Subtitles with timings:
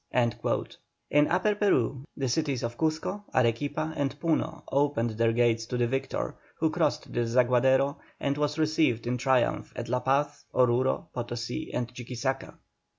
[1.11, 5.85] In Upper Peru the cities of Cuzco, Arequipa, and Puno opened their gates to the
[5.85, 11.69] victor, who crossed the Desaguadero, and was received in triumph at La Paz, Oruro, Potosí,
[11.71, 12.57] and Chuquisaca.